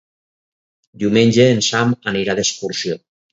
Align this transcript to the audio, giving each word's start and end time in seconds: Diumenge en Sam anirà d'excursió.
Diumenge 1.03 1.45
en 1.57 1.61
Sam 1.67 1.93
anirà 2.13 2.37
d'excursió. 2.41 2.99